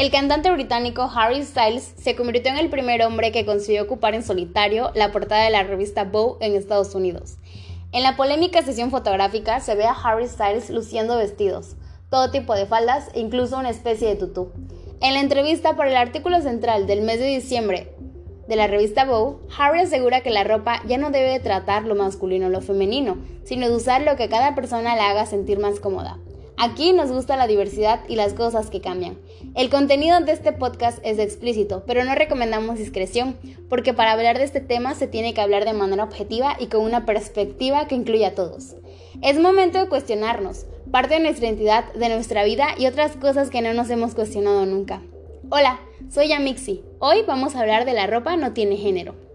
[0.00, 4.22] El cantante británico Harry Styles se convirtió en el primer hombre que consiguió ocupar en
[4.22, 7.36] solitario la portada de la revista Vogue en Estados Unidos.
[7.92, 11.76] En la polémica sesión fotográfica se ve a Harry Styles luciendo vestidos,
[12.08, 14.52] todo tipo de faldas e incluso una especie de tutú.
[15.02, 17.94] En la entrevista por el artículo central del mes de diciembre
[18.48, 22.46] de la revista Vogue, Harry asegura que la ropa ya no debe tratar lo masculino
[22.46, 26.18] o lo femenino, sino de usar lo que cada persona le haga sentir más cómoda.
[26.62, 29.16] Aquí nos gusta la diversidad y las cosas que cambian.
[29.54, 33.38] El contenido de este podcast es explícito, pero no recomendamos discreción,
[33.70, 36.82] porque para hablar de este tema se tiene que hablar de manera objetiva y con
[36.82, 38.76] una perspectiva que incluya a todos.
[39.22, 43.62] Es momento de cuestionarnos, parte de nuestra identidad, de nuestra vida y otras cosas que
[43.62, 45.00] no nos hemos cuestionado nunca.
[45.48, 45.80] Hola,
[46.10, 46.82] soy Yamixi.
[46.98, 49.29] Hoy vamos a hablar de la ropa no tiene género.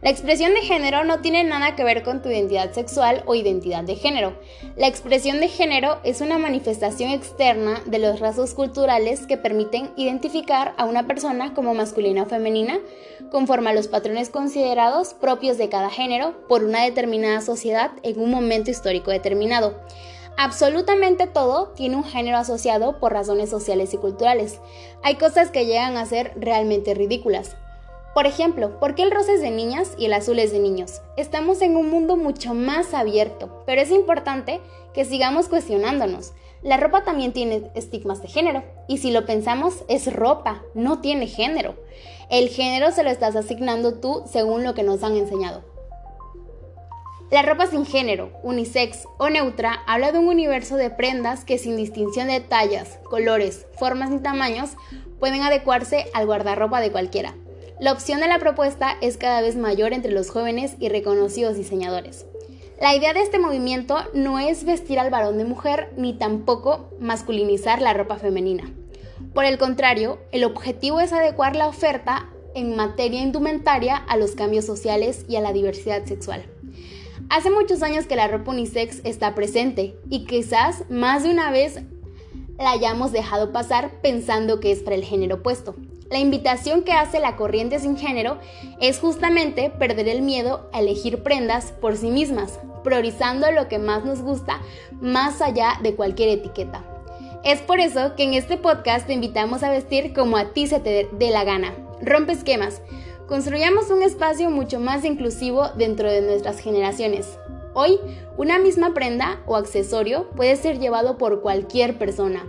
[0.00, 3.82] La expresión de género no tiene nada que ver con tu identidad sexual o identidad
[3.82, 4.38] de género.
[4.76, 10.72] La expresión de género es una manifestación externa de los rasgos culturales que permiten identificar
[10.76, 12.78] a una persona como masculina o femenina
[13.32, 18.30] conforme a los patrones considerados propios de cada género por una determinada sociedad en un
[18.30, 19.74] momento histórico determinado.
[20.36, 24.60] Absolutamente todo tiene un género asociado por razones sociales y culturales.
[25.02, 27.56] Hay cosas que llegan a ser realmente ridículas,
[28.18, 31.02] por ejemplo, ¿por qué el rosa es de niñas y el azul es de niños?
[31.16, 34.60] Estamos en un mundo mucho más abierto, pero es importante
[34.92, 36.32] que sigamos cuestionándonos.
[36.60, 41.28] La ropa también tiene estigmas de género, y si lo pensamos, es ropa, no tiene
[41.28, 41.76] género.
[42.28, 45.62] El género se lo estás asignando tú según lo que nos han enseñado.
[47.30, 51.76] La ropa sin género, unisex o neutra habla de un universo de prendas que sin
[51.76, 54.70] distinción de tallas, colores, formas ni tamaños
[55.20, 57.36] pueden adecuarse al guardarropa de cualquiera.
[57.80, 62.26] La opción de la propuesta es cada vez mayor entre los jóvenes y reconocidos diseñadores.
[62.80, 67.80] La idea de este movimiento no es vestir al varón de mujer ni tampoco masculinizar
[67.80, 68.68] la ropa femenina.
[69.32, 74.64] Por el contrario, el objetivo es adecuar la oferta en materia indumentaria a los cambios
[74.64, 76.46] sociales y a la diversidad sexual.
[77.30, 81.78] Hace muchos años que la ropa unisex está presente y quizás más de una vez
[82.58, 85.76] la hayamos dejado pasar pensando que es para el género opuesto.
[86.10, 88.38] La invitación que hace la corriente sin género
[88.80, 94.06] es justamente perder el miedo a elegir prendas por sí mismas, priorizando lo que más
[94.06, 94.62] nos gusta
[95.02, 96.82] más allá de cualquier etiqueta.
[97.44, 100.80] Es por eso que en este podcast te invitamos a vestir como a ti se
[100.80, 101.74] te dé la gana.
[102.00, 102.80] Rompe esquemas.
[103.26, 107.38] Construyamos un espacio mucho más inclusivo dentro de nuestras generaciones.
[107.74, 108.00] Hoy,
[108.38, 112.44] una misma prenda o accesorio puede ser llevado por cualquier persona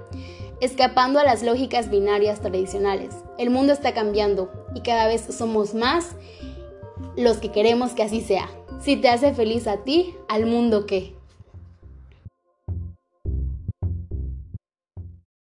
[0.62, 3.16] escapando a las lógicas binarias tradicionales.
[3.38, 6.16] El mundo está cambiando y cada vez somos más
[7.16, 8.50] los que queremos que así sea.
[8.81, 11.19] Si te hace feliz a ti, al mundo qué.